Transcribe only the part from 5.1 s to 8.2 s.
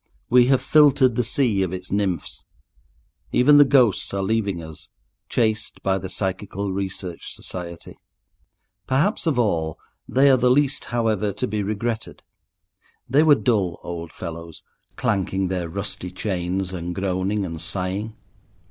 chased by the Psychical Research Society.